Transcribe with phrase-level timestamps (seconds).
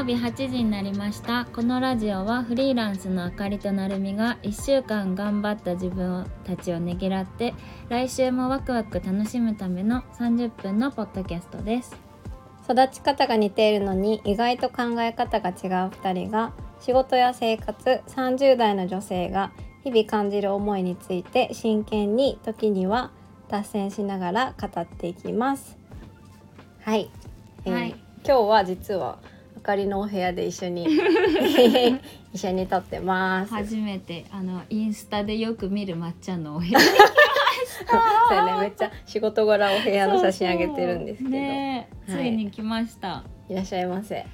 [0.00, 1.44] 曜日8時になりました。
[1.52, 7.52] このラジオはフリーランスのあかりとなるみが1週間頑張った自分たちをねぎらって
[7.90, 11.94] 来週もワクワク楽しむための30分のポッドキャストです。
[12.64, 15.56] 育ち方が似ているのに意外と考え方が違う
[15.90, 19.52] 2人が仕事や生活30代の女性が
[19.84, 23.10] 日々感じる思いについて真剣に時には
[23.48, 25.76] 脱線しながら語っていきます。
[26.84, 27.10] はい、
[27.66, 27.94] えーはい。
[28.24, 29.18] 今日は実は
[29.60, 30.88] あかりのお部屋で一緒に
[32.32, 33.52] 一緒に撮ってます。
[33.52, 36.80] 初めてあのインスタでよく見るまっちゃんのお部屋。
[36.80, 36.86] そ
[38.32, 42.22] うやねめっちゃ仕事柄お部屋の写真あげてるんですけど、ねえはい。
[42.22, 44.14] ついに来ました、いらっしゃいませ。
[44.16, 44.26] はい。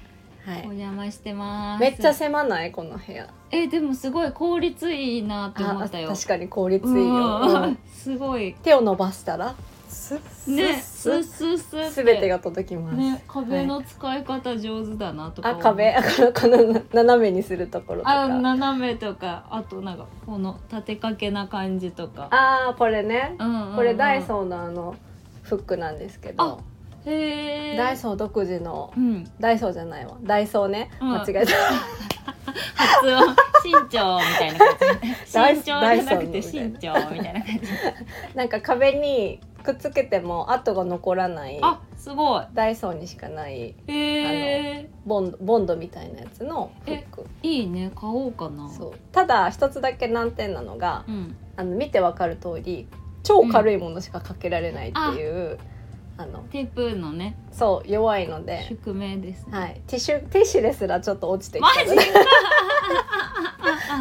[0.61, 1.81] お邪魔してます。
[1.81, 2.71] めっちゃ狭ない？
[2.71, 3.27] この部屋。
[3.51, 6.09] えでもすごい効率いいなって思あったよ。
[6.09, 7.63] 確かに効率いいよ、うん。
[7.63, 7.77] うん。
[7.85, 8.55] すごい。
[8.63, 9.55] 手を伸ばしたら？
[9.87, 11.91] スッスッねスッスッスッスッって。
[11.91, 15.95] すべてが届きます、ね壁の使い方上手だなとかあ壁。
[16.33, 18.21] この斜めにするところとか。
[18.23, 19.45] あ斜めとか。
[19.49, 22.27] あとなんかこの立てかけな感じとか。
[22.31, 23.75] あーこれね、うんうんうん。
[23.75, 24.95] これダイソーのあの
[25.43, 26.61] フックなんですけど。
[27.05, 28.93] へえダイソー独自の。
[28.95, 29.31] うん。
[29.39, 30.17] ダイソーじゃないわ。
[30.23, 31.11] ダイソーね、うん。
[31.13, 31.53] 間違えた。
[32.75, 33.35] 発音。
[33.63, 34.77] 身長みたいな感
[35.33, 36.21] ダイじ身長ダイソーのじゃな。
[36.21, 37.61] くて身長みたいな感じ。
[38.35, 42.45] なんか壁にくっつけても跡が残らないあすごい。
[42.53, 47.25] ダイソーにしかないへえボンドボンドみたいなやつのフック。
[47.43, 47.91] いいね。
[47.95, 48.69] 買おうかな。
[48.69, 48.93] そう。
[49.11, 51.35] ただ一つだけ難点なのが、うん。
[51.55, 52.87] あの見てわかる通り
[53.23, 55.57] 超軽いものしかかけられないっていう、
[56.19, 59.57] あのテープのねそう弱いので、宿命ですね。
[59.57, 62.01] はい、ティッシュティッシュですらちょっと落ちてきマたジのか。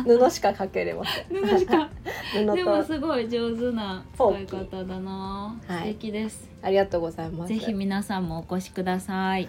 [0.04, 1.46] で 布しかかけれません。
[1.46, 1.90] 布しか。
[2.32, 5.56] 布でもとすごい上手な使い方だな。
[5.68, 5.78] はい。
[5.78, 6.48] 素敵です。
[6.62, 7.48] ありがとうございます。
[7.52, 9.48] ぜひ皆さんもお越しください。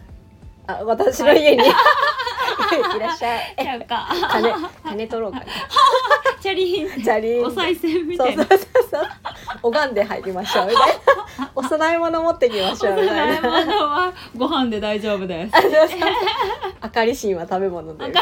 [0.68, 1.68] あ私の家に、い、
[3.00, 3.56] らっしゃい。
[3.58, 4.10] ちゃうか。
[4.30, 5.46] 金金取ろうかな。
[6.42, 7.02] チャリン。
[7.02, 8.46] じゃりんお賽銭みそうたいな。
[8.46, 9.04] そうそうそう
[9.64, 10.68] 拝んで入りましょう。
[10.68, 10.94] みたいな
[11.56, 13.02] お供え物持ってきましょう。
[13.02, 15.54] みたいなはご飯で大丈夫です。
[16.82, 18.06] あかりしんは食べ物で。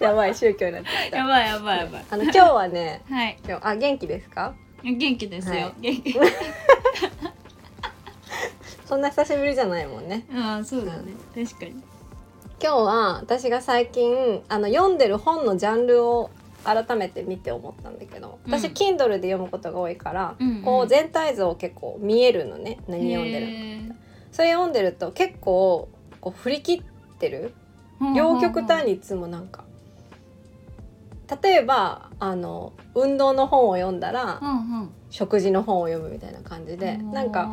[0.00, 1.16] やばい宗教になってきた。
[1.18, 2.04] やばいやばいやばい。
[2.10, 3.38] あの今日はねはい。
[3.46, 4.54] 今日あ元気ですか？
[4.82, 5.74] 元気ですよ、はい。
[5.80, 6.14] 元気。
[8.86, 10.24] そんな久しぶりじゃないもんね。
[10.34, 11.12] ああそうだね。
[11.34, 11.72] 確かに。
[12.62, 16.30] 今日は私が最近あの読んでる本のジャンルを
[16.64, 18.72] 改めて見て思ったんだけど私、うん。
[18.72, 20.62] Kindle で読むことが多いから、うんうん。
[20.62, 23.46] こう全体像結構見えるのね何読んでる
[23.88, 23.94] る
[24.32, 25.88] それ読んでると結構
[26.20, 26.82] こう振り切っ
[27.18, 27.54] てる？
[28.14, 29.64] 両極端にいつもなんか。
[31.42, 34.90] 例えばあの運動の本を読んだらうんうん。
[35.10, 37.48] 食事の本を読むみたいな感じでうんなんか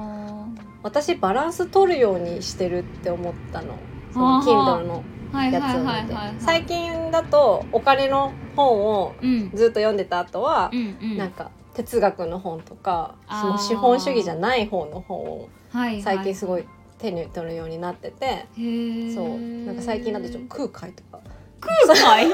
[0.83, 3.77] 私バランス取るようにしてるって思ったの。
[4.13, 11.17] その Kindle のはいやつを最近だとお金の本をうんずっと読んでた後はうんうん。
[11.17, 16.65] なんか哲学の本とかその資本主義じゃない方の本をはい最近すごい
[16.97, 19.29] 手に取るようになっててへえそう。
[19.37, 21.19] なんか最近だとちょっと空海とか。
[21.61, 22.31] 空海？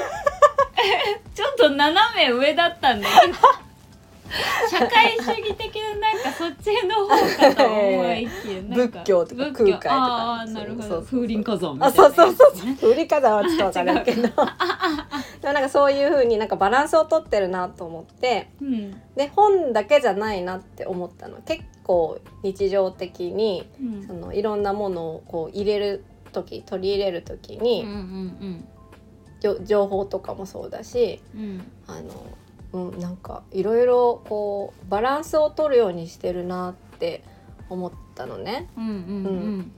[1.34, 3.08] ちょっと斜め上だったんだ
[4.70, 9.90] 社会主義的ななんかそっちの方かと思いきや 仏教とか空海とか。
[9.92, 11.04] ああなるほどそうそうそう。
[11.04, 14.22] 風林火山みたあいなやつそうそうそうね売り方はちょっとわからんけど。
[15.42, 18.90] でもなんかそういう風になんかバランスをとってるなと思ってうん。
[19.16, 21.38] で本だけじゃないなって思ったの。
[21.44, 24.06] 結構日常的にうん。
[24.06, 28.68] そのいろんなものをこう入れる時取り入れる時うんに、うん
[29.40, 31.62] じょ情報とかもそうだしうんうん。
[31.86, 32.08] あの、
[32.74, 37.22] うん、なんかいろいろこうバランスを取るようにしてるなって
[37.68, 38.68] 思ったのね。
[38.76, 39.72] うんうん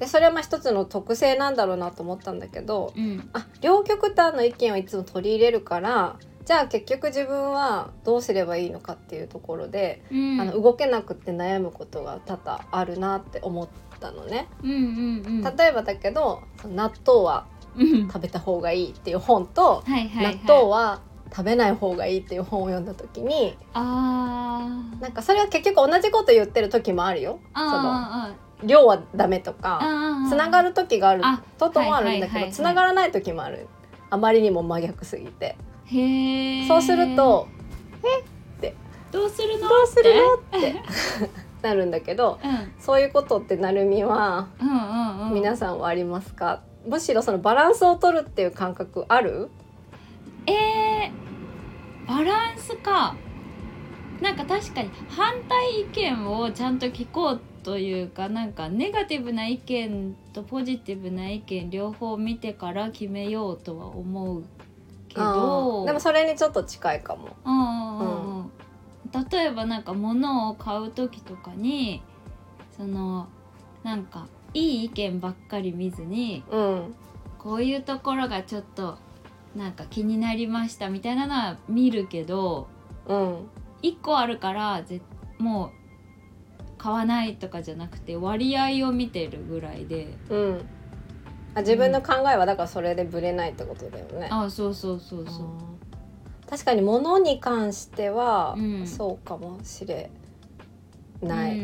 [0.00, 3.30] でそれはまあ一つの特性なんだろうなと思ったんだけどうんうん。
[3.32, 10.40] あ両極端の意見をいつも取り入れるからじゃあ結局自分はどうすればいいのかっていうところで、うん。
[10.40, 13.68] あの動けなくって悩むことが多々あるなって思っ
[14.00, 14.48] たのね。
[14.64, 14.76] うんうん
[15.44, 15.56] うん。
[15.56, 17.46] 例えばだけど納豆は
[17.76, 18.08] うん。
[18.08, 20.36] 食べた方がいいっていう本と、はいはいはい。
[20.36, 21.00] 納豆は
[21.34, 25.02] 食べない方がいいっていう本を読んだ時にあー。
[25.02, 27.40] なんかそれは結局同じこと言ってる時もあるよ。
[27.54, 29.80] そのあ量はダメとーか
[30.28, 33.66] つながる時があるあこともあるんだけどつながらない時もある。
[34.10, 35.56] あまりにも真逆すぎて。
[36.68, 37.48] そうすると
[39.10, 39.68] どうするの？
[39.68, 40.72] どうするって。
[40.72, 41.30] のって。
[41.62, 42.72] なるんだけどうん。
[42.78, 44.48] そういうことってなるみは
[45.32, 46.60] 皆さんはありますか？
[46.86, 49.50] むしろそのバランスを取るっていう感覚ある？
[50.46, 53.16] えー、バランスか。
[54.20, 64.44] なんか確かに反対意見をちゃんと聞こうというかなんかネガティブな意見とポジティブな意見両方見てから決めようとは思う
[65.08, 65.80] けど。
[65.80, 67.36] うんでもそれにちょっと近いかも。
[67.44, 68.50] うんうんうんうん。
[69.30, 72.02] 例えばなんか物を買う時とかに
[72.76, 73.28] その
[73.82, 76.94] なんかいい意見ばっかり見ずにうん。
[77.38, 78.96] こういうところがちょっと
[79.54, 82.68] なんか気になりましたみたいなのは見るけど
[83.06, 83.50] うん。
[83.82, 85.00] 1個あるからぜ
[85.38, 85.72] も
[86.58, 90.18] う買わないとかじゃなくて割合を見てるぐらいで。
[90.30, 90.68] うん。
[91.54, 95.46] あ自分の考えはだからそれでぶれないってことだよね、あそうそうそうそう。
[95.46, 95.58] うん
[96.46, 98.86] 確かに物に関しては、うん。
[98.86, 100.10] そうかもしれ
[101.22, 101.58] ない、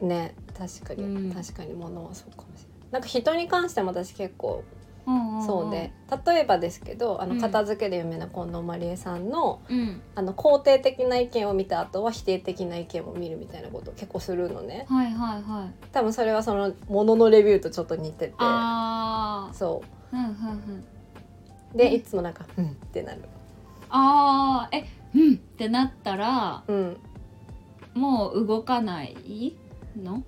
[0.00, 0.08] うん。
[0.08, 1.32] ね確かに、うん。
[1.32, 2.92] 確かに物はそうかもしれない。
[2.92, 4.79] なんか人に関しても私結構うんうん
[5.46, 5.90] そうで、
[6.26, 7.40] 例えばですけどあのうん。
[7.40, 10.02] 片付けで有名な近藤麻理恵さんのうん。
[10.14, 14.86] あの肯定的な意見を見た後は否定的な意見を見るみたいなことを結構するのね。
[14.88, 15.74] はいはいはい。
[15.92, 18.34] 多分それはその物のレビューとちょっと似てて。
[18.38, 19.82] あそ
[20.12, 20.84] あうんうんうん。
[21.74, 23.22] うで、うんいつもなんか「うん」ってなる。
[23.88, 24.76] あー。
[24.76, 26.96] えうんってなったらうん。
[27.94, 29.56] もう動かない
[29.96, 30.22] の？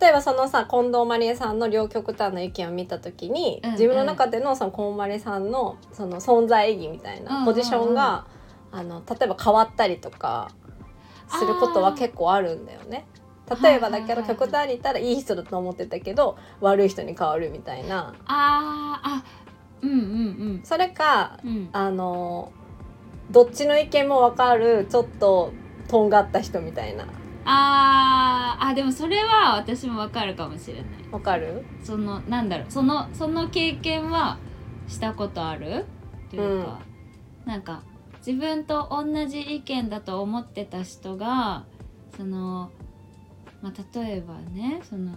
[0.00, 7.24] 例えばそのさ近藤麻理恵さんの両極端な意見を見た時に、うん自分の中でのその近藤麻理恵さんのその存在意義みたいうん。
[7.24, 8.26] なポジションが、
[8.70, 10.50] あの例えば変わったりとか
[11.28, 13.06] することは結構あるんだよね。
[13.62, 18.14] 例えばだけど極端に言ったらいい人だと思ってたけど悪い人に変わるみたいな。
[18.26, 19.24] あーあ
[19.80, 21.50] うんうんそれかうん。
[21.50, 22.52] うんあの
[23.30, 25.52] どっちの意見も分かるちょっと
[25.86, 27.06] とんがった人みたいな
[27.50, 30.84] あーあでもそれは私もわかるかもしれない。
[31.10, 31.64] 分かる？
[31.82, 32.66] そのなんだろう。
[32.70, 34.38] そのその経験は
[34.86, 35.86] したことある？
[36.28, 36.80] というか、
[37.46, 37.82] なんか
[38.18, 41.64] 自分と同じ意見だと思ってた人が
[42.18, 42.70] その、
[43.62, 45.14] まあ、例えばねその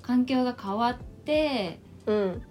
[0.00, 2.42] 環境が変わってうん。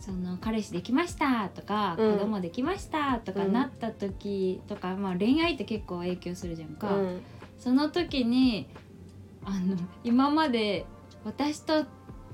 [0.00, 2.12] その彼氏できましたとか、うん。
[2.14, 3.52] 子供できましたとかうん。
[3.52, 6.88] なった時とか、まあ、恋愛って結構影響するじゃんか。
[6.88, 7.22] うん
[7.60, 8.66] その時に
[9.44, 10.86] あの今まで
[11.24, 11.84] 私と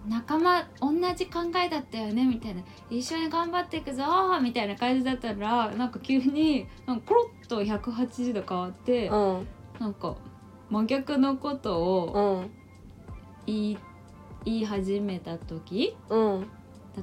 [0.09, 2.63] 仲間同じ考えだったよねみたいな。
[2.89, 9.47] 一緒に頑張っていくぞーみたいな感じだったらなんか急になんかコロッと180度変わって、うん。
[9.81, 10.17] なんか
[10.71, 12.51] 真逆のことをうん。
[13.47, 13.79] 言い
[14.45, 16.47] 言い始めた時うん。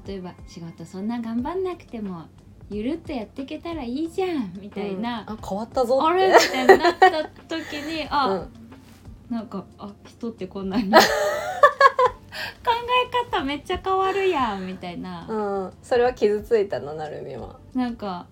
[0.05, 2.27] 例えば仕事そんな頑張んなくても
[2.73, 5.35] ゆるっとやっていけたらいいじゃんみたいな、うん。
[5.35, 7.09] あ変わったぞあれみたいになった
[7.47, 8.49] 時に あ、うん。
[9.29, 10.91] なんかあ人ってこんなに。
[10.91, 12.71] 考
[13.31, 17.59] え方めっちゃ変わるやんみたいな、うん、それは傷ついたのなるみは。
[17.73, 18.25] なんか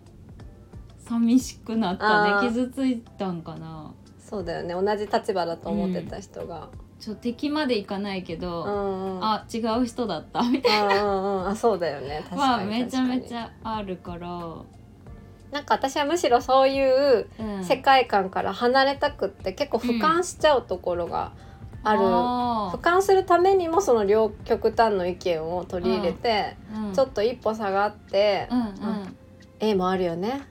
[1.08, 2.48] 寂しくなったね。
[2.48, 3.94] 傷ついたんかな。
[4.20, 4.74] そうだよね。
[4.74, 6.70] 同じ立場だと思ってた人が、
[7.02, 11.48] ちょ敵までいかないけうど、んうん、あ違う人だったみたいうんうんうん。
[11.48, 12.24] あそうだよね。
[12.30, 14.30] 確かにめちゃめちゃゃあるから、
[15.52, 16.80] なんか私はむしろそうい
[17.22, 21.32] ううん、世界観から離れたくって結構俯瞰しちゃうところが
[21.84, 26.94] ある、あ俯瞰するためにもその両極端の意見を取り入れて、ーうん。
[26.94, 29.04] ちょっと一歩下がって、うんあ
[29.60, 30.42] A もあるよね、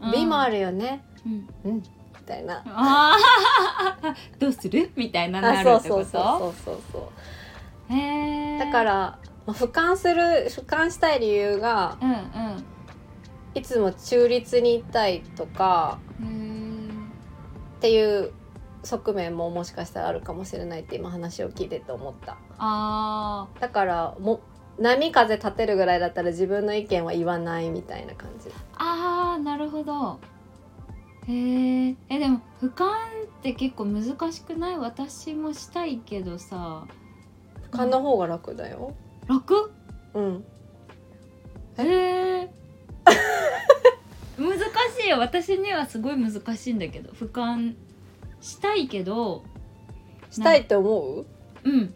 [0.00, 0.10] うん。
[0.10, 1.04] B もあるよね。
[1.64, 1.82] うん
[2.30, 2.62] たいな。
[2.66, 4.38] あー。
[4.38, 4.90] どうする？
[4.96, 7.12] みたいななあるってこそうそうそうとそうそ
[7.90, 7.92] う。
[7.92, 8.58] へー。
[8.58, 8.92] だから、
[9.46, 12.64] まあ俯瞰する俯瞰したい理由がうんうん。
[13.52, 15.98] いつも中立にいたいとか
[17.78, 18.32] っていう
[18.84, 22.36] 側面ももしかしたらあるかもしれないって今話を聞いてて思った。
[22.58, 24.40] あだからも
[24.78, 28.50] 波風立てるぐらいだったら自分の意見は言わないみたいな感じ。
[28.50, 30.20] ーあーなるほど
[31.30, 32.88] へええでも俯瞰っ
[33.42, 34.78] て結構難しくない？
[34.78, 36.86] 私もしたいけどさ。
[37.70, 38.94] 俯瞰の方が楽だよ。
[39.28, 39.72] 楽？
[40.14, 40.44] うん。
[41.78, 42.50] へえ
[44.38, 45.18] 難しいよ。
[45.18, 47.10] 私にはすごい難しいんだけど。
[47.12, 47.74] 俯瞰
[48.40, 49.44] したいけど
[50.30, 51.26] したいって思う？
[51.64, 51.94] うん。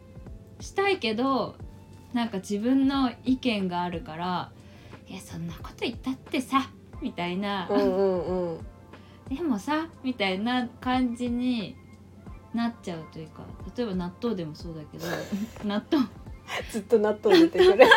[0.61, 1.57] したいけど
[2.13, 4.51] なんか自分の意見があるから
[5.09, 6.71] 「いやそんなこと言ったってさ」
[7.03, 8.25] みたいな、うんうん
[8.55, 8.67] うん
[9.29, 11.77] でもさみたいな感じに
[12.53, 13.43] なっちゃうというか
[13.77, 15.07] 例えば納豆でもそうだけど
[15.67, 16.07] 納豆。
[16.71, 17.79] ずっと納豆出てくる。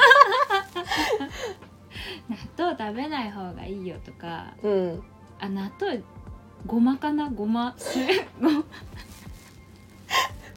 [2.29, 5.03] 納豆食べない方がいいよとかうん。
[5.39, 6.01] あ納豆
[6.65, 7.29] ごまかな？
[7.35, 7.75] ごま？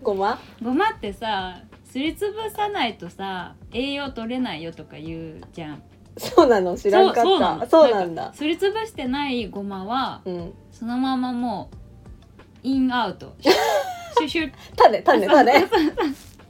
[0.02, 0.38] ごま？
[0.62, 5.82] ごまってさすりつぶさないとさ栄養取れないよとか言うじゃん
[6.19, 7.25] そうなの知らんかっ
[7.61, 7.67] た。
[7.69, 8.33] そうなんだ。
[8.35, 10.52] すりつぶしてないごまはうん。
[10.73, 11.76] そのままもう
[12.62, 13.35] インアウト。
[14.19, 15.69] シュシュ 種種種。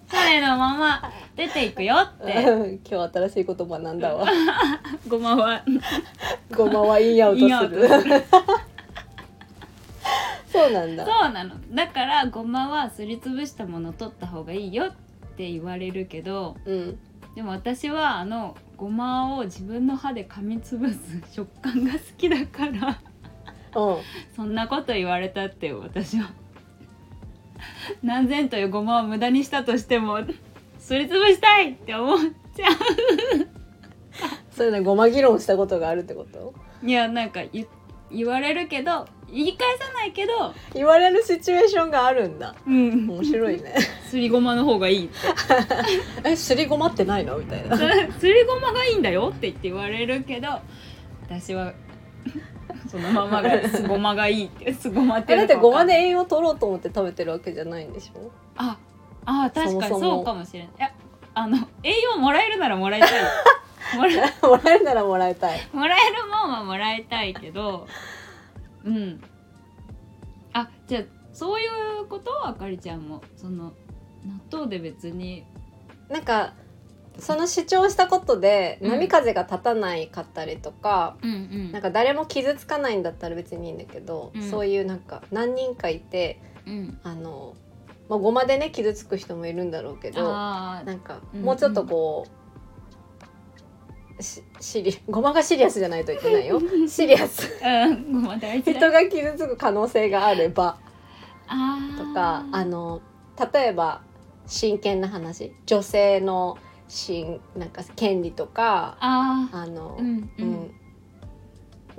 [0.08, 2.32] 種のまま出ていくよって。
[2.32, 2.80] うん。
[2.84, 4.26] 今日新しい言葉なんだわ。
[5.06, 5.62] ごまは。
[6.50, 8.24] ごまはインアウトインアウトする。
[10.52, 11.06] そうなんだ。
[11.06, 11.54] そうなの。
[11.72, 14.90] だからごまはすりつぶしたもの取った方がいいよっ
[15.36, 16.98] て言われるけどうん
[17.34, 20.98] でも私はあのごまを自分の歯で噛みつぶす
[21.32, 23.00] 食感が好きだから
[23.80, 23.96] うん。
[24.34, 26.30] そんなこと言われたって私は。
[28.02, 30.18] 何千というごまを無駄にしたとしても
[30.78, 32.18] すりつぶしたいって思っ
[32.54, 32.66] ちゃ
[34.50, 36.54] それねごま議論したことがあるってこと？
[36.82, 37.66] ういやなんか言
[38.10, 42.54] 言われるけど言い返さないけど言われるシチュエーションがあるんだ。
[42.66, 43.08] うん。
[43.08, 43.74] 面白いね。
[44.08, 45.06] すりごまの方がいい。
[45.06, 45.08] っ
[46.22, 47.38] てえすりごまってないの？
[47.38, 47.76] みたいな。
[47.76, 50.48] すりごまがいいんだよって言って言われるけど
[51.28, 51.72] 私は
[52.90, 54.46] そのままが すごまがいい。
[54.46, 58.30] ってすごまってえだってごまでで栄養取ろうと思って食べてるわけじゃないんでしょ？
[58.56, 58.76] あ
[59.26, 60.68] あ確かにそうかもしれない。
[60.78, 60.90] いや
[61.34, 63.10] あの栄養もらえるならもらいたい。
[63.96, 64.10] もら
[64.48, 65.60] もらえるならもらいたい。
[65.72, 67.86] もらえるもんはもらいたいけど
[68.84, 69.20] うん。
[70.52, 71.64] あじゃあそうい
[72.02, 73.22] うことあかりちゃんも。
[73.36, 73.72] その
[74.26, 75.44] 納豆で別に。
[76.08, 76.54] なんか
[77.18, 78.90] その主張したことでうん。
[78.90, 81.72] 波風が立たないかったりとか、うんうん。
[81.72, 84.50] なんか誰も傷つかないんだったら別にいいんだけど、うん。
[84.50, 86.98] そういうなんか何人かいてうん。
[87.02, 87.54] あの、
[88.08, 92.30] まあ、ごまでね傷つく人もいるんだろうけどあなんかうんもうちょっとこう、し
[94.22, 96.60] シリごまがシリアスじゃないといけないよ。
[96.88, 97.48] シリアス。
[97.64, 98.80] あうんごま大事だ。
[98.80, 100.78] 人が傷つく可能性があれば。
[101.46, 102.08] あー。
[102.08, 103.00] とかあの
[103.52, 104.02] 例えば
[104.46, 105.52] 真剣な話。
[105.66, 106.58] 女性の
[106.88, 110.46] しんなんか権利とかあの、うんううん。
[110.52, 110.70] ん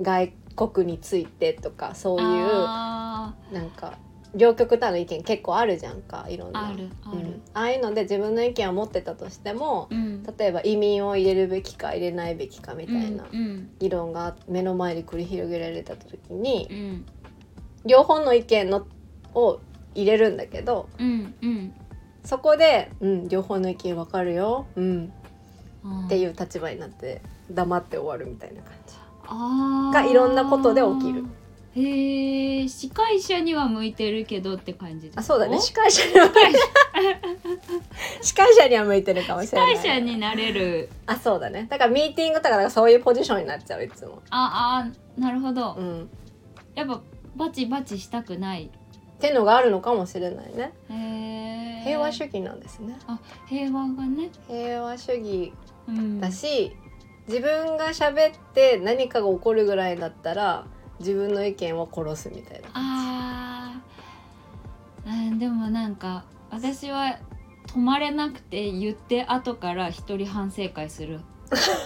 [0.00, 2.24] 外国についてとかそういう
[2.66, 3.98] あなんか
[4.34, 6.62] 両極端な意見結構あるじゃんかいろんな。
[6.62, 7.18] ーあるある。
[7.18, 10.22] うん、ああいうので自分の意見を持ってたとしてもうん。
[10.38, 17.06] 例えば移民を入れるべきか入れないべきかみたいなうん議論が目の前で繰り広げられた時にうん。
[17.84, 18.86] 両方の意見の
[19.34, 19.60] を
[19.94, 20.88] 入れるんだけど
[22.24, 25.12] そこで「うん両方の意見わかるよ」うん。
[25.84, 27.20] うんっていう立場になって
[27.50, 28.94] 黙って終わるみたいな感じ。
[29.92, 31.24] がいろんなことで起きる
[31.74, 35.56] へえ司会者には向いてるけどって感じあそうだね。
[35.56, 36.26] お司会者には
[38.20, 38.68] 司会者。
[38.68, 39.76] には向いてるかもし司れない。
[39.76, 40.90] 会者になれる。
[41.06, 41.66] あそうだね。
[41.70, 44.22] だからミーティングとかそういうポジションになっちゃういつも。
[44.30, 46.10] ああなるほど、うん。
[46.74, 47.00] やっぱ
[47.36, 48.64] バチバチしたくない。
[48.64, 50.72] っていうのがあるのかもしれないね。
[50.90, 52.96] へえ平和主義なんですね。
[53.48, 55.52] 平和がね、平和主義
[55.88, 56.76] うん、だし、
[57.28, 60.64] 自分が喋って何かが起こるぐらいだったら
[61.00, 62.68] 自分の意見を殺すみたいな。
[62.74, 65.30] あー。
[65.30, 67.18] うんでもなんか私は
[67.66, 71.20] 止まれなくて言って後から一人反省会する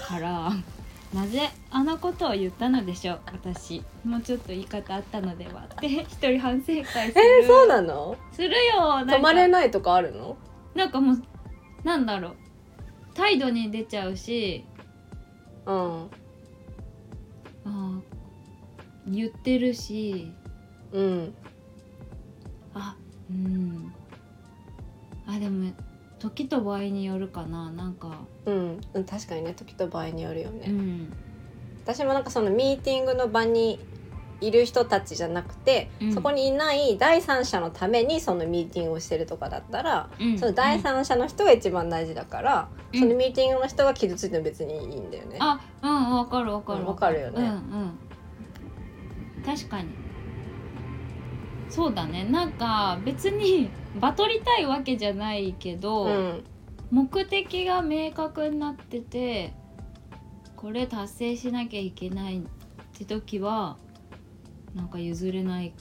[0.09, 0.51] から
[1.15, 3.83] なぜあのことを言ったのでしょう私。
[4.05, 7.43] もうちょっと言い方あったのではって一人反省会する。
[7.43, 8.17] えー、そうなの？
[8.33, 8.55] するよ
[9.07, 10.37] 止まれないとかあるの？
[10.75, 11.23] なんかもう
[11.85, 12.37] なんだろう。
[13.15, 14.67] 態度に出ちゃうし。
[15.65, 16.11] うん。
[17.65, 18.01] あー
[19.07, 20.33] 言ってるし
[20.93, 21.35] うん。
[22.75, 22.97] あ
[23.31, 23.93] うん。
[25.27, 25.73] あでも
[26.19, 27.71] 時と場合によるかな。
[27.71, 28.81] なんかうん。
[28.95, 31.13] うん確かにね時と場合によるよね、うん。
[31.85, 33.79] 私もなんかそのミーティングの場に
[34.41, 36.13] いる人たちじゃなくて、うん。
[36.13, 40.39] そこにいない第三者のためにそのミーティングをしてるとかだったら、うん。
[40.39, 43.01] その第三者の人が一番大事だから、うん。
[43.01, 45.39] そのミーティングの人が傷ついても別にいいんだよね。
[45.41, 46.81] あうんわかるわかる。
[46.81, 47.41] うんわかるよね。
[47.41, 47.51] うんう
[47.85, 47.99] ん
[49.47, 49.89] 確かに。
[51.69, 52.25] そうだね。
[52.25, 56.45] なんか別に バトりたいわけじゃないけど、うん。
[56.91, 59.53] 目的が明確になってて
[60.55, 62.43] これ達成しなきゃいけないっ
[62.97, 63.77] て時は
[64.73, 65.73] なんか譲れない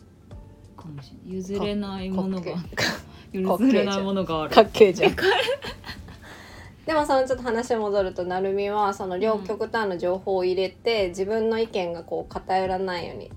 [0.75, 1.35] かもしれない。
[1.35, 2.53] 譲れないものが
[3.31, 4.55] 譲れないものがある。
[4.55, 5.15] かっけえじゃん。
[6.85, 13.31] でもそのちょっと話戻るとなるみはその両極端の情報を入れて、自分の意見がこう偏らないように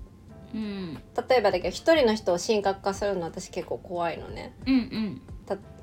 [0.53, 0.93] うん。
[1.29, 4.53] 例えばだけど一人の人を神格化するの私結構怖いのね。
[4.65, 5.21] うんうん。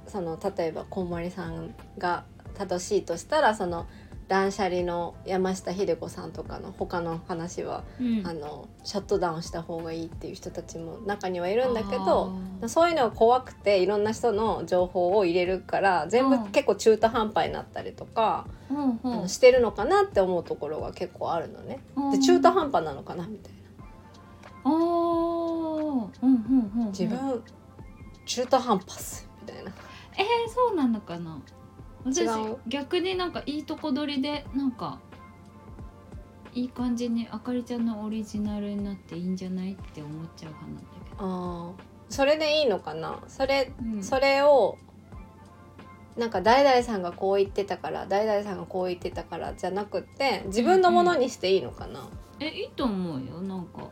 [0.07, 3.87] その例えばこんまりさんが正しいとしたらその
[4.29, 8.27] 断捨離の山下秀子さんとかの他の話は、うん。
[8.27, 16.47] あのシャットダウンした方がいいっていう人たちも中にはいるんだけどあそういうのが怖くていろんな人の情報を入れるから全部うん。
[16.49, 19.13] 結構中途半端になったりとか、うんうん。
[19.13, 21.81] あのしてるのかなって思うところが結構あるのね。
[22.13, 23.66] で中途半端なのかなみたいな。
[26.91, 27.43] 自分
[28.25, 29.71] 中途半端っすみたいな。
[30.19, 31.41] えー、そうなのかな。
[32.05, 32.29] 私
[32.69, 35.01] 逆になんかいいとこ取りでなんか
[36.55, 43.21] いい感じにあかりちゃんのオリジナルになっていいんじゃないって思っちゃう派なんだけど、ああそれでいいのかな。
[43.29, 44.03] それうん。
[44.03, 44.79] それを
[46.17, 52.09] なんか誰々さんがこう言ってたから誰々さんがこう言ってたからじゃなくって自分のものにしていいのかな、
[52.41, 53.43] えいいと思うよ。
[53.43, 53.91] なんか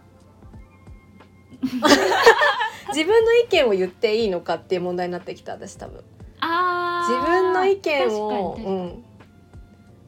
[2.88, 6.04] 自分の意見を言っていいのかっていう問題になってきた私多分。
[6.40, 7.14] あー。
[7.14, 9.04] 自分の意見をうん、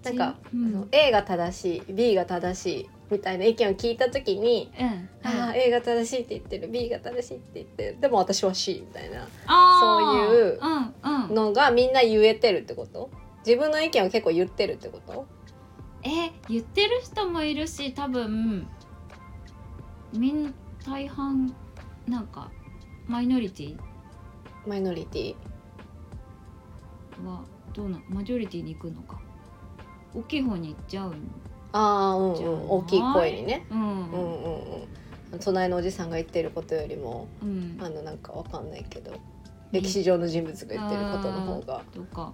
[0.04, 0.88] なんか、じうん。
[0.92, 5.08] A が正しい B が正しいみたいな意見を聞いた時にうん。
[5.24, 7.96] ああ A が正しいって言ってる B が正しいって言ってる。
[8.00, 9.26] でも私は C みたいな。
[9.80, 10.94] そういううん
[11.28, 11.34] うん。
[11.34, 13.10] のがみんな言えてるってこと？
[13.46, 15.26] 自分の意見を結構言ってるってこと？
[16.02, 18.68] え言ってる人もいるし多分
[20.12, 20.54] みん
[20.86, 21.52] 大半
[22.06, 22.50] なんか
[23.08, 23.76] マイノリティ？
[24.66, 25.34] マイノリティ
[27.24, 29.20] はどうなんマジョリティに行くのか。
[30.14, 31.30] 大きい方に行っちゃうん
[31.72, 33.66] ああうんうん大きい声にね。
[33.70, 33.80] うん。
[33.80, 34.54] うんうん
[35.32, 35.38] うん。
[35.40, 37.78] 隣のおじさんが言ってることよりもうん。
[37.80, 39.12] あのなんかわかんないけど
[39.72, 41.82] 歴史上の人物が言ってることの方が。
[41.92, 42.32] とか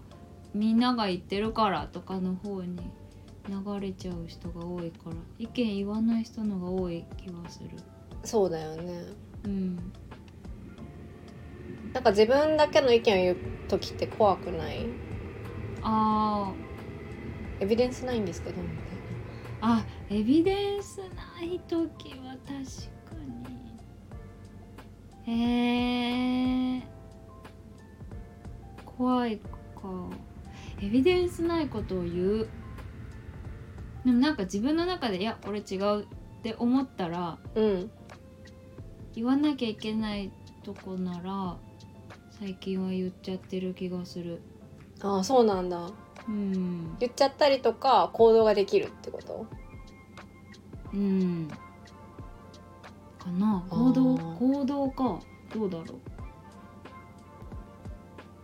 [0.55, 2.77] みんなが言ってるからとかの方に
[3.49, 7.71] 流れちゃう人が多いから意見言わない人のが多い気がする
[8.25, 9.05] そうだよね。
[9.45, 9.93] うん。
[11.93, 13.37] なんか自分だけの意見を言う
[13.69, 14.87] 時って怖くない？
[15.83, 16.53] あ
[17.61, 18.79] エビデンスないんですけどみたいー
[19.61, 22.55] あエビデンスない時は確
[23.11, 23.17] か
[25.27, 25.33] に。
[25.33, 26.83] へえ
[28.87, 29.43] 怖いか。
[30.81, 32.49] エビデンスないことを言う。
[34.05, 36.07] でもなんか自分の中でいや俺違うっ
[36.43, 37.91] て思ったらなうん
[39.15, 40.31] 言わなきゃいけない
[40.65, 41.57] とこなら
[42.31, 44.41] 最近は言っちゃってる気がする。
[45.01, 45.91] ああそうなんだ。
[46.29, 46.97] うん。
[46.99, 49.47] 言っちゃったりとか行動ができるってこと？
[50.95, 51.49] うん。
[53.19, 53.65] かな。
[53.69, 54.17] 行動？
[54.17, 55.21] 行動か。
[55.55, 56.01] どうだろう。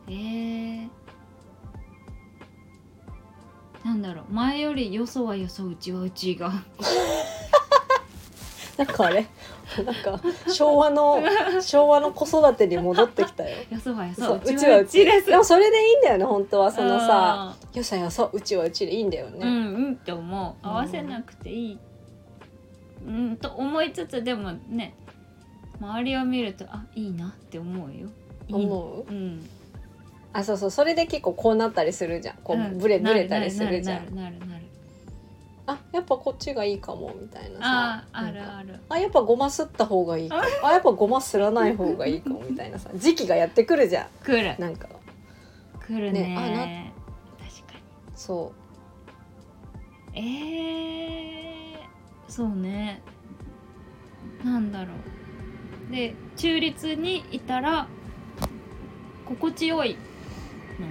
[0.08, 0.88] えー、
[3.84, 4.32] なんだろう。
[4.32, 6.50] 前よりよそはよそうちはうちが
[8.78, 9.26] なんかあれ。
[9.84, 11.20] なんか昭和の
[11.60, 13.56] 昭和の子育てに戻ってきたよ。
[13.70, 15.04] よそはよそそうううちはうち。
[15.04, 15.26] です。
[15.26, 16.70] でもそれでいいんだよね本当は。
[16.70, 20.66] そのさあよさよそううちはうちでいいんだよーうんね、うんって思う。
[20.66, 21.78] 合わせなくていい。
[23.06, 24.94] うんと思いつつでもね
[25.80, 28.08] 周りを見るとあいいなって思うよ。
[28.46, 29.12] いい思う？
[29.12, 29.48] うん。
[30.32, 32.36] あそうそうそれで結構こうなったりするじゃん。
[32.44, 32.78] こううん。
[32.78, 34.57] ブレブレたりするじゃなるんなるなるなる
[35.68, 37.62] あやっぱこっちがいいかもみたいなさ。
[37.62, 38.80] あーあるある。
[38.88, 40.36] あやっぱごますった方がいいか。
[40.36, 42.88] もあやっぱごますらない方がいいかもみたいなさ。
[42.94, 44.56] 時期がやってくるじゃ来る。
[44.56, 44.88] んなんか。
[45.86, 46.28] 来るね。
[46.28, 46.46] ねあな
[47.46, 47.80] 確かに。
[48.14, 48.52] そ
[50.14, 50.24] えー、
[52.28, 53.02] そうね。
[54.42, 54.92] なんだろ
[55.90, 55.92] う。
[55.92, 57.88] で中立にいたら
[59.26, 59.98] 心地よい
[60.80, 60.86] の？
[60.86, 60.90] う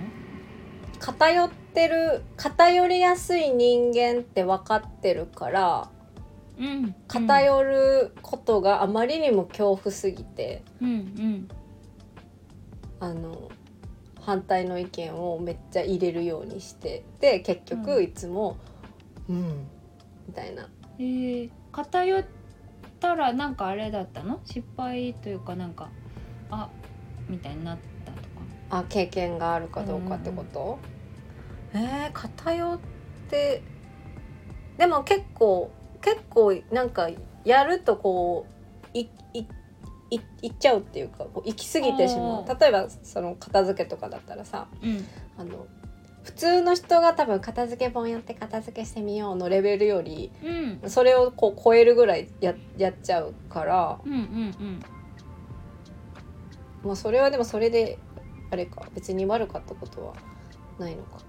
[0.99, 5.89] 偏ってる偏りやすい人間って分かってるから
[6.57, 11.47] うん偏ることがあまりにも恐怖すぎて、うんうん。
[13.01, 13.51] あの
[14.21, 17.83] 反対の意見をめっちゃ入れるようにしてで結うん。
[17.83, 18.55] 局いつも
[19.29, 19.67] 「うん」
[20.27, 20.69] みたいな。
[20.99, 22.23] えー、偏っ
[22.99, 24.39] たらなんかあれだったの？
[24.45, 25.89] 失敗というかなんか
[26.49, 26.69] あ
[27.29, 28.27] みたいになったとか。
[28.69, 30.79] あ経験があるかどうかってこと、
[31.77, 32.79] えー、偏っ
[33.29, 33.61] て
[34.77, 37.09] でも結構結構なんか
[37.43, 38.45] やるとこ
[38.93, 39.45] ういい
[40.09, 42.45] いいっちゃうっていうかこう行き過ぎてしまう。
[42.59, 45.05] 例えばその片付けとかだったらさうん。
[45.37, 45.67] あの
[46.23, 50.89] 普通の人が多分片付け本やって片付けしてみようのレベルよりうん。
[50.89, 54.79] それをこう超えるぐらいややっちゃうからうんうんうん。
[56.83, 57.99] まあそれはでもそれで
[58.49, 60.13] あれか別に悪かったことは
[60.79, 61.19] ないのか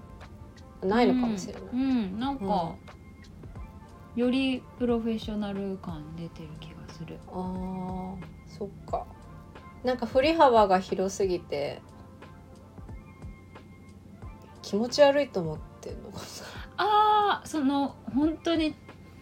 [0.83, 1.63] ないのかもしれない。
[1.73, 2.19] うん、うん。
[2.19, 2.75] なんか、
[4.15, 7.17] よりプロフェッショナル感出てる気がする。
[7.27, 8.15] あー
[8.47, 9.05] そっか。
[9.83, 11.81] なんか振り幅が広すぎて
[14.61, 16.19] 気持ち悪いと思ってんのか
[16.75, 18.75] あーその本当に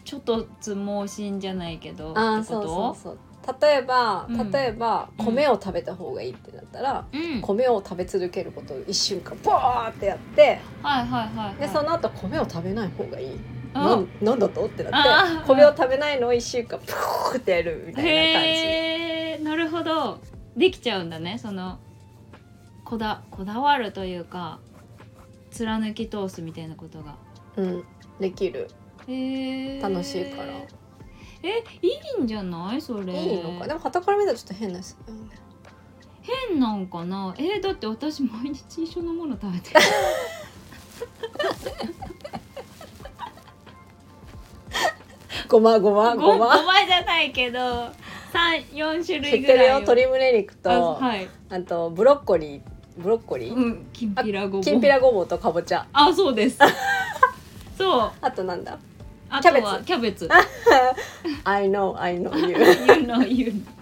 [0.04, 2.44] ちょっとつ盲信じゃないけどってこと？
[2.44, 3.20] そうそうそう
[3.62, 4.52] 例えばうん。
[4.52, 5.26] 例えばうん。
[5.26, 7.42] 米を食べた方がいいってなったら、うん。
[7.42, 11.56] 米を食べ続けることを1週間バーってやってはいはいはいはい。
[11.56, 13.40] でその後米を食べない方がいい。
[13.74, 13.84] あ。
[13.84, 14.66] なんなんだと？
[14.66, 19.44] ってなあって米を食べないのを1週間プーってやるみたいな感じ。
[19.44, 20.20] なるほど。
[20.56, 21.80] できちゃうんだねその
[22.84, 24.60] こだこだわるというか
[25.52, 27.16] 貫き通すみたいなことが。
[27.56, 27.84] うん、
[28.20, 28.70] できる。
[29.08, 30.54] 楽しいから
[31.44, 32.82] えいいんじゃない？
[32.82, 33.14] それ。
[33.14, 33.68] いいのか？
[33.68, 35.30] でも傍から見たらちょっと変ですよね。
[36.50, 37.34] 変なんかな？
[37.38, 39.80] えーだって私毎日一緒のもの食べてる。
[45.48, 46.16] ごまごま？
[46.16, 46.58] ごごま？
[46.58, 47.60] ごまじゃないけど
[48.34, 49.80] 三四種類ぐらいを。
[49.80, 51.30] 鶏胸肉とああ,、はい。
[51.66, 52.62] とブロッコリー。
[52.98, 54.62] ブロッコリー、うんきんぴらごぼう。
[54.64, 55.86] きんぴらごぼうとかぼちゃ。
[55.94, 56.58] あそうです。
[57.78, 58.12] そう。
[58.22, 58.78] あとなんだ？
[59.30, 60.30] あとはキャベツ。
[61.44, 62.56] I know I know you.
[62.86, 63.78] 言うの言うの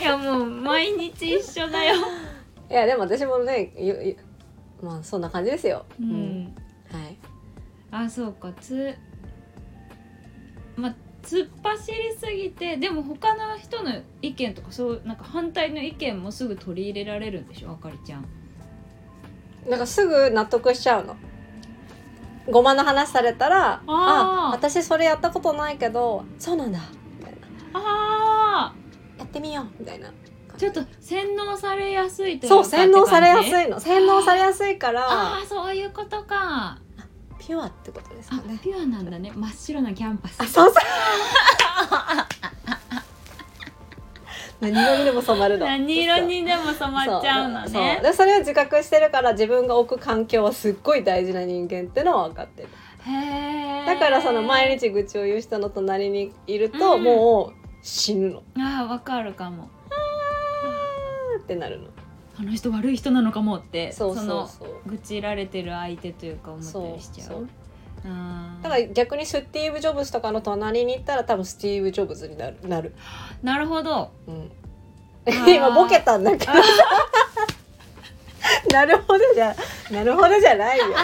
[0.00, 1.96] いやもう毎日一緒だよ。
[2.70, 4.16] いやでも私もねゆゆ
[4.82, 6.54] まあそんな感じですよ、うん、
[6.90, 7.16] はい。
[7.90, 8.52] あそうか。
[8.60, 8.94] つ
[10.76, 18.26] まあ突っ走りすぎてでも他の人の意見とかそうなんか反対の意見もすぐ取り入れられるんでしょあかりちゃん。
[19.68, 21.16] なんかすぐ納得しちゃうの
[22.50, 26.78] ごまの話されたらあ私それやったことないけどそうなんだ。
[27.18, 27.38] みたいな
[27.80, 28.74] あ
[29.18, 30.08] やってみようみたいな。
[30.08, 30.12] ー
[30.56, 33.80] ちょっと洗脳されやすいというかそう洗脳されやすいいの。
[33.80, 36.78] 洗脳されやすいかあらあーそういうことか。
[37.38, 39.32] ピュアってことですかあねピュアなんだね。
[39.34, 40.40] 真っ白なキャンパス。
[40.40, 40.74] あそうそう
[44.70, 45.66] 何色にでも染まるの。
[45.66, 47.82] 何色にでも染まっちゃうのそう。
[47.82, 48.12] ねそう。
[48.12, 52.68] でそれを自覚してるから自分が置く環境はすっごい大事な人間ってのは分かってる。
[53.86, 57.02] だからその毎日愚痴を言う人の隣にいると、うん。
[57.02, 58.42] もう死ぬの。
[58.56, 59.68] あーわかるかも。
[61.38, 61.88] ってなるの。
[62.36, 67.28] あの人悪い人なのかもってそうそうのそう愚痴られてる相手というか思ったそうりしちゃう。
[67.28, 67.63] そうあー
[68.04, 72.56] だから逆にスティーブ・ジョブズとかの隣に行ったら多分スティーブ・ジョブズになる。
[72.62, 72.94] なる、
[73.42, 74.10] なるほど。
[74.26, 74.52] うん、
[75.48, 76.52] 今ボケたんだけど。
[78.72, 79.56] なるほどじゃ
[79.90, 80.84] なるほどじゃないよ。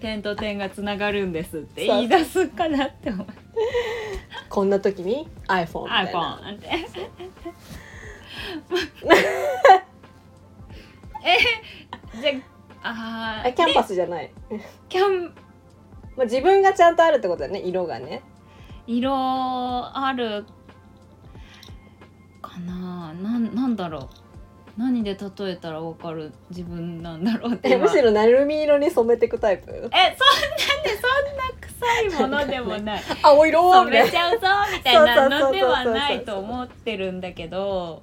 [0.00, 3.26] 点と点がつながるんですって言い出すかなって思う。
[4.48, 6.68] こんな時に？iPhone みたい iPhone なって
[11.22, 11.38] え
[12.20, 12.32] じゃ
[12.82, 14.32] あああキャンパススじゃない、
[14.88, 15.34] キャン
[16.16, 17.60] まあ、自分がちゃんとあるってことだね。
[17.60, 18.22] 色がね。
[18.86, 20.44] 色ある
[22.42, 23.12] かな。
[23.14, 24.08] なんなんだろう。
[24.76, 26.32] 何で例えたら分かる？
[26.48, 29.70] 自分なんだろうってむしろなるみ色に染めてくタイプ？
[29.72, 31.06] えそんなでそ
[32.16, 33.02] んな臭いものでもない。
[33.22, 33.72] 青色？
[33.72, 38.02] 染めちゃうぞみたいなのではないと思ってるんだけど。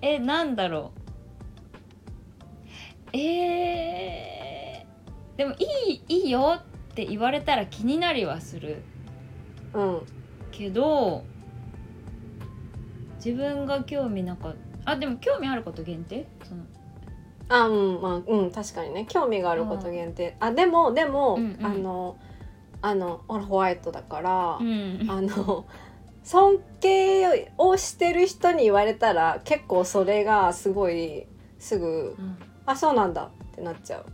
[0.00, 1.03] えなんだろう
[3.16, 8.82] えー、でもいいいいよって言われたら気になりはする。
[9.72, 10.00] うん。
[10.50, 11.24] けど
[13.16, 14.92] 自分が興味なかった。
[14.92, 16.26] あでも興味あること限定？
[16.42, 16.62] その。
[17.48, 19.06] あうんまあうん確かにね。
[19.08, 20.36] 興味があること限定。
[20.40, 21.64] あでもでも、うんうん。
[21.64, 22.16] あの
[22.82, 25.06] あの俺ホワイトだから、うん。
[25.08, 25.66] あの
[26.24, 31.26] 尊敬をしてる人に言われたら結構それがすごい
[31.58, 34.06] すぐうん「あそうなんだ」ってなっちゃう。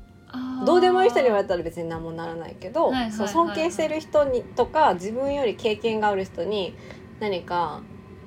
[0.64, 6.76] どうでもいい人に言われたら別に何もならないけど、尊敬してる人にとか自分より経験がある人に
[7.18, 7.80] 何か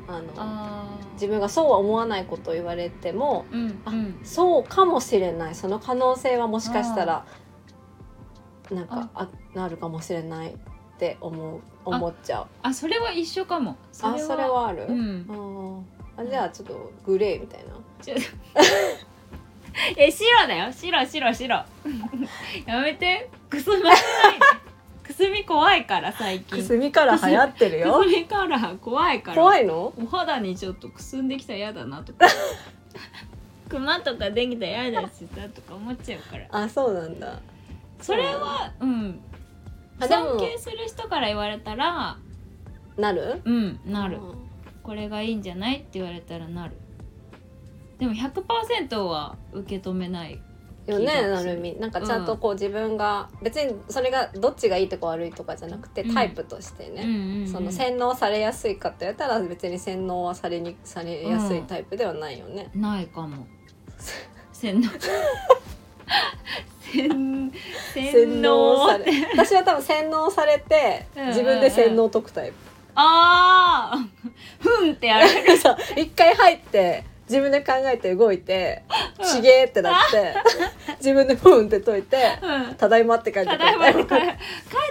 [0.08, 0.84] あの
[1.14, 4.20] 自分がそうは思わないことを言われてもうんあうん。
[4.24, 5.56] そうかもしれない。
[5.56, 7.26] その可能性はもしかしたら
[8.70, 9.30] なんかあ。
[9.54, 10.56] なるかもしれないっ
[10.98, 12.48] て思う思っちゃう。
[12.64, 13.78] あそれは一緒かも。
[13.92, 15.86] そあそれはある、うん。
[16.18, 17.76] あじゃあちょっとグレーみたいな
[19.98, 20.72] え白だよ。
[20.72, 21.48] 白白白。
[22.66, 23.30] やめて。
[23.50, 24.00] くすませないで
[25.04, 26.58] くすみ怖いから最近。
[26.60, 27.94] くすみカラー流行ってるよ。
[28.00, 29.94] くすみカラー怖いから怖いの？
[30.02, 32.28] お肌にちょっとくすんできたら嫌だなとか。
[33.70, 36.46] クマとかできたら嫌だしさとか思っちゃうから。
[36.52, 37.40] あそうなんだ。
[38.00, 39.20] それはうん
[40.00, 42.18] 尊敬する人から言われたら
[42.98, 43.42] なる？
[43.44, 44.18] うんなる。
[44.18, 44.50] うん。
[44.84, 45.78] これがいいんじゃない？
[45.78, 46.74] って言われたらなる
[48.04, 50.42] でも100%は受け止めない
[50.86, 51.80] よねなるみ。
[51.80, 56.14] なんかちゃんとこう自分が、別にそれがどっちがいいとか悪いとかじゃなくてうん。
[56.14, 57.48] タイプとしてね、うんうんうん。
[57.48, 63.48] その洗脳されやすいかって言われたら別に洗脳はされにされやすいタイプではないよね、ないかも。
[64.52, 64.90] 洗脳。
[66.92, 67.10] 洗
[68.42, 68.90] 脳脳。
[68.90, 71.34] され私は多分洗脳されてうんうんうん。
[71.34, 72.56] 自分で洗脳解くタイプ。
[72.96, 74.30] あー。
[74.60, 75.56] ふんってやられる。
[75.58, 75.78] そう。
[75.96, 78.84] 一回入って自分で考えて動いて
[79.24, 80.36] 「ちげー」ってなって
[80.98, 83.58] 自分でふんって解いてうん「ただいま」って感じた。
[83.58, 84.16] だいまって帰帰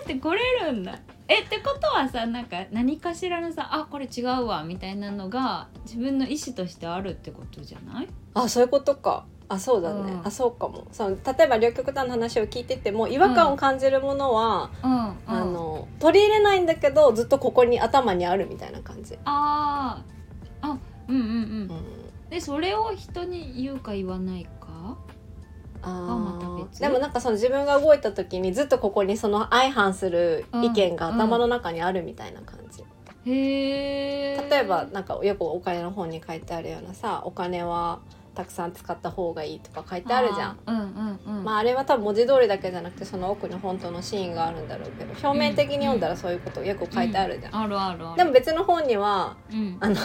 [0.03, 21.71] ってこれるんだえってことはさなんか何かしらのさあこれ違うわみたいなのが自分の意思としてあるってことじゃないあそういうことかあそうだね、うんあそうかもその例えば両極端な話を聞いてても違和感を感じるものは、うん、うん、あの取り入れないんだけどずっとここに頭にあるみたいな感じ、あーあうんうんううんん、
[22.33, 24.97] でそれを人に言うか言わないか？
[25.83, 26.81] あまた別？
[26.81, 32.83] でもなんかその自分が動いた時にずっとここにその相反する意見が頭の中にあるみたいな感じ、
[33.31, 38.01] へえ例えばなんかよくお金の本に書いてあるようなさお金は
[38.35, 40.59] たくさん使った方がいいとか書いてあるじゃん。
[40.67, 47.57] うんうんうんまあ、あれは多分文字通りだけじゃなくてその奥に本当のシーンがあるんだろうけど表面的に読んだらそういうことよく書いてあるじゃん。
[47.57, 49.97] あるあるあるでも別の本にはうん、あの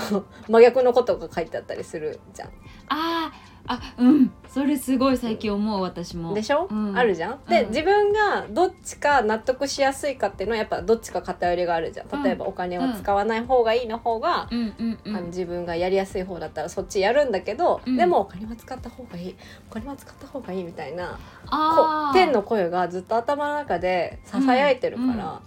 [0.49, 2.49] 真逆のことが書いてあったりするじゃん。
[2.89, 4.32] あーあうん。
[4.47, 6.34] それすごい最近思う私も。
[6.34, 6.97] でしょ、うん。
[6.97, 7.39] あるじゃん？
[7.47, 7.69] で、うん。
[7.69, 12.23] 自分がどっちか納得しやすいかっていうのはやっぱどっちか偏りがあるじゃん。
[12.23, 14.97] 例えばお金を使わない方がいいの方が、うん。
[15.06, 17.97] あの自分がやりやすい方だったらそっちやるんだけど、うん。
[17.97, 19.36] でもお金は使った方がいい。
[19.69, 25.41] お金は使った方がいいみたいなこ天の声がずっと頭の中でささやいてるから、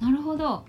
[0.00, 0.64] なるほど。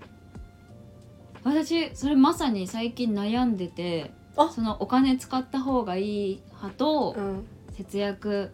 [1.44, 4.50] 私それまさに最近悩んでてあ。
[4.50, 8.52] そのお金使った方がいい派とうん、節約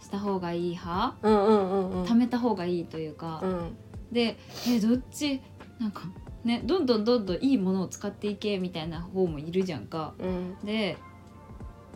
[0.00, 1.46] した方がいい派うん。
[1.46, 3.76] うんうんうん貯めた方がいいというか、うん。
[4.12, 5.42] でえどっち？
[5.78, 6.02] なんか
[6.44, 10.14] ねどんどんどんどんいいものを使っていけみたいな方もいるじゃんか。
[10.18, 10.56] うん。
[10.64, 10.96] で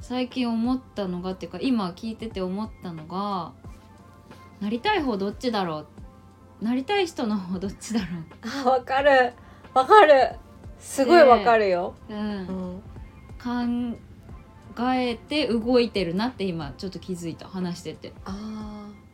[0.01, 3.53] 最近思ったのがっていうか今聞いてて思ったのが
[4.61, 5.87] なりたい方どっちだろ
[6.61, 6.65] う？
[6.65, 8.07] なりたい人の方どっちだろ
[8.65, 9.33] あわかる。
[9.73, 10.37] わかる。
[10.79, 12.83] すごいわかるよ、う、う、うんん、
[13.43, 13.97] 考
[14.79, 17.47] えて動いてるなって今ちょっと気づいた。
[17.49, 18.13] 話してて。
[18.25, 19.05] あー。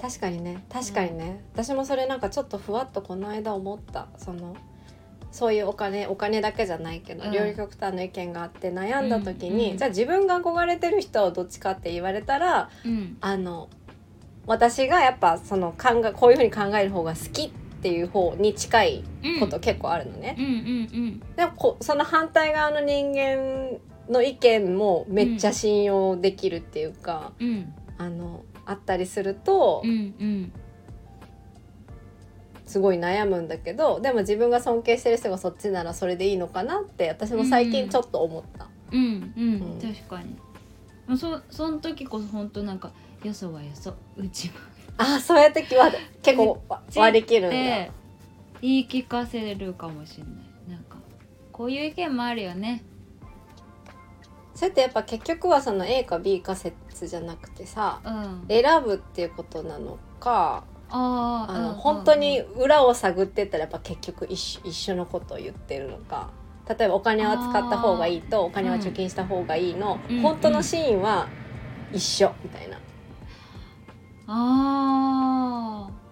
[0.00, 0.64] 確かにね。
[0.70, 4.06] 確かにね、私もそれなんかちょっとふわっとこの間思った。
[4.16, 4.56] その
[5.30, 7.32] そういうお金お金だけじゃないけど、うん。
[7.32, 13.16] 両極端の意見があって悩んだ時に、うんじゃあ自分が憧れてる人をどっちかって言われたらうん。
[13.20, 13.68] あの
[14.46, 17.50] 私がやっぱその考えこういうふうに考える方が好きっ
[17.82, 19.04] ていう方に近い
[19.38, 20.36] こと結構あるのね。
[20.38, 20.44] うん。
[20.44, 27.48] うんでもこその反対側の人間の意見もめっちゃ信用できるっていうか、うん。
[27.48, 30.52] うんあのあったりすると、うんうん。
[32.64, 38.68] すごい悩むんだけどでも自分が尊敬してる人がそっちならそれでいいのかなって私も最近ちょっと思った。
[38.92, 39.80] うんうん、うん。
[39.80, 40.36] 確かに。
[41.18, 42.92] そその時こそ本当なんか
[43.24, 43.94] よそはよそ。
[44.16, 44.54] うちは
[44.98, 45.90] ああそうやっては
[46.22, 47.56] 結構わ割り切るんだ。
[47.56, 47.90] で
[48.60, 50.34] 言い聞かせるかもしれない。
[50.74, 50.98] なんか
[51.50, 52.84] こういう意見もあるよね
[54.58, 58.44] それってやっぱ結局はその A か B か説じゃなくてさうん。
[58.48, 66.30] 選ぶっていうことなのかあーあの、うん本当に裏を探ってったらやっぱ結局一緒一緒のことを言ってるのか。
[66.68, 70.20] 例えばお金は使った方がいいとお金は貯金した方がいいの、うん。
[70.22, 71.28] 本当のシーンは
[71.92, 72.78] 一緒みたいな。
[74.26, 75.17] あ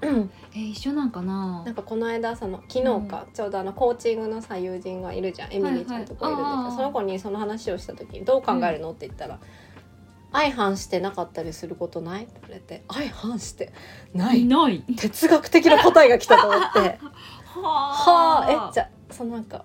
[0.55, 1.63] え一緒なんかな？
[1.65, 5.53] なんかこの間その昨日か、ちょうどあのコーチングのさ友人がいるじゃん。
[5.53, 9.39] エミリーちゃんとこいるんだその子にその話をした時に「どう考えるの?」って言ったら
[10.33, 13.73] 「相反してなかったりすることない?」って言われて「相反して
[14.15, 14.43] ない？
[14.43, 14.81] い」ない。
[14.97, 16.79] 哲学的な答えが来たと思って。
[17.57, 19.65] ははあえじゃあそのなんか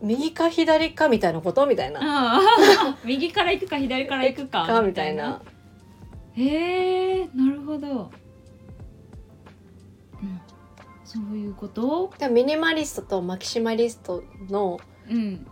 [0.00, 1.66] 右か左かみたいなこと？
[1.66, 2.00] みたいな。
[2.02, 2.40] あ
[3.04, 4.64] 右から行くか左から行くか？
[4.66, 4.80] か？
[4.82, 5.40] みたいな。
[6.36, 8.08] へえなるほど、うん、
[11.16, 12.12] そういうこと？
[12.18, 14.78] でもミニマリストとマキシマリストの
[15.10, 15.46] うん。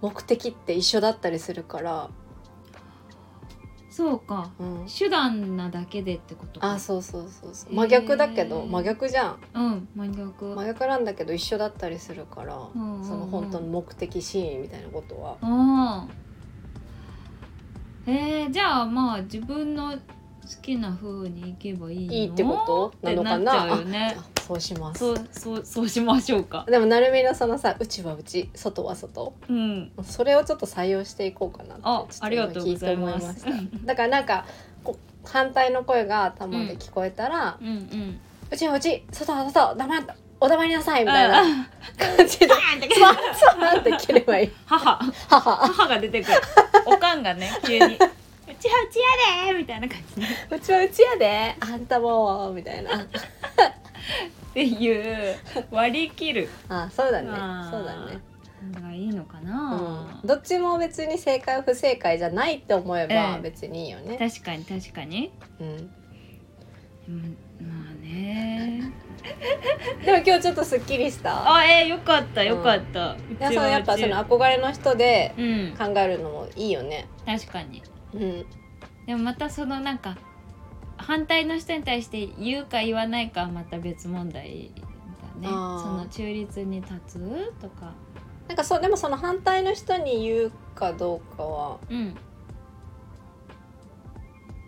[0.00, 2.10] 目的って一緒だったりするから、
[3.88, 4.50] そうか。
[4.58, 6.72] うん、手段なだけでってことか。
[6.72, 7.72] あそうそうそうそう。
[7.72, 9.38] 真逆だけどへー真逆じゃん。
[9.54, 10.56] うん真逆。
[10.56, 13.04] 真逆なんだけど一緒だったりするから、うんうんうん。
[13.04, 15.36] その本当の目的シーンみたいなことは。
[15.40, 16.08] ああ。
[18.08, 19.98] えー、じゃあまあ自分の好
[20.60, 22.12] きな風にいけばいいの？
[22.12, 23.08] いいってこと？
[23.08, 24.16] なのかってななっちゃうよね。
[24.18, 24.98] あそうします。
[24.98, 26.66] そうそうそうしましょうか。
[26.68, 29.34] でもなるみのそのさうちはうち外は外。
[29.48, 29.92] うん。
[30.02, 33.46] それをちょっと採用していこうかなあありがとうございます。
[33.84, 34.44] だからなんか
[35.24, 38.20] 反対の声が頭で聞こえたら、うんうん。
[38.50, 41.42] うちはうち外は外黙っお黙りなさいみたいなあ
[41.96, 44.50] 感じでバーンってスワンスワンって切ればいい。
[44.66, 44.98] 母。
[45.28, 45.56] 母。
[45.56, 46.36] 母が出てくる。
[46.84, 47.96] おかんがね急に
[48.52, 48.98] 「うちはうち
[49.46, 50.20] やで!」みたいな感じ。
[50.20, 53.02] でうちはうちやであんたもみたいな。
[53.02, 55.36] っていう
[55.70, 56.48] 割り切る。
[56.68, 57.28] あそうだね。
[57.70, 58.20] そうだね。
[58.70, 63.40] のがいいのかな、うん、どっちも別に正解不正解じゃないって思えばええ。
[63.42, 65.90] 別にいいよね、確かに確かに、うん、
[67.08, 68.92] うん、まあね。
[70.04, 71.54] でも今日ちょっとすっきりした？
[71.56, 75.74] あえー、よかったよかった、いやそのやっぱその憧れの人でうん。
[75.76, 77.08] 考えるのもいいよね。
[77.26, 77.82] 確かに
[78.14, 78.46] うん。
[79.06, 80.16] でもまたそのなんか
[80.96, 84.70] 反対の人に対して言うか言わないかはまた別問題
[85.40, 85.48] だね。
[85.48, 85.54] そ
[85.88, 87.92] の中立に立つとか。
[88.48, 92.14] なんかそうでもその反対の人に言うかどうかはうん。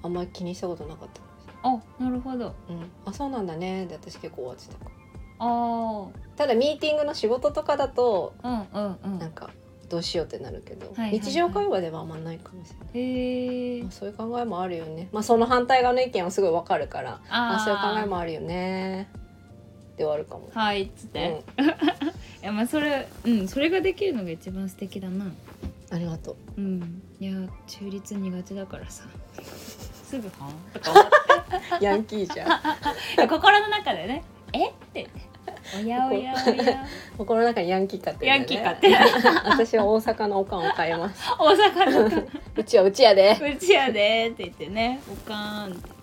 [0.03, 1.21] あんまり気にしたことなかった
[1.69, 2.55] あなるほど。
[2.69, 3.87] うん、あそうなんだね。
[3.87, 4.91] で私結構終わってたか
[5.39, 9.19] あただミーティングの仕事とかだとあうんうんうん。
[9.19, 9.51] なんか
[9.95, 11.21] どうしようってなるけど、はいはいはい。
[11.21, 15.09] 日常会話ではあんまないかもしれない、まあそういう考えもあるよね。
[15.13, 19.09] まあその反対側の意見はすごいわかるからああそういう考えーもあるよね。
[19.97, 21.67] で終わるかも、はいっつっうて、ん、 い
[22.43, 23.47] やまあそれうん。
[23.49, 25.27] それができるのが一番素敵だな。
[25.93, 26.61] ありがとう。
[26.61, 27.03] うん。
[27.21, 27.33] いや
[27.69, 29.05] 中立苦手だからさ。
[30.05, 31.11] すぐ「はん?」とか思って。
[31.85, 32.49] ヤンキーじゃん。
[33.29, 34.71] 心の中でね「え？
[34.71, 35.13] っ?」て言って
[35.83, 36.87] 「おやおやおや。
[37.19, 38.89] 心の中にヤンキーかって、ヤンキーかって
[39.45, 41.23] 私は大阪のおかんを変えます。
[41.39, 43.37] 大阪のうちはうちやで。
[43.41, 45.95] うちやで」って言ってね「おかーん」って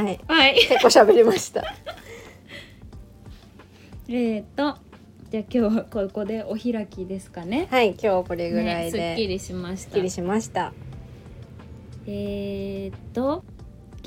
[0.00, 0.20] はい。
[0.26, 0.54] はい。
[0.54, 1.62] 結構喋りました。
[4.08, 4.78] えーと
[5.30, 7.66] じゃあ今日はここでお開きですかね。
[7.70, 9.88] はい今日はこれぐらいで、ね、すっきりしました。
[9.88, 10.74] すっきりしました。
[12.06, 13.42] えー、と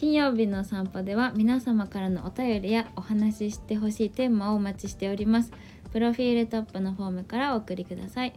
[0.06, 5.52] 金曜日の散歩では皆様からのお便りやお話ししてほしいテーマをお待ちしております。
[5.92, 8.34] プロフィールトップのフォームからお送りください。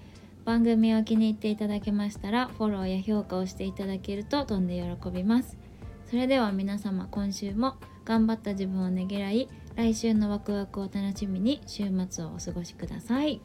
[0.46, 5.59] 番組を気に入っていただけましたらフォローや評価をしていただけるととんで喜びます。
[6.07, 7.74] それでは皆様今週も
[8.07, 13.42] 頑張った自分をねぎらい来週のワクワクを楽しみに週末をお過ごしください。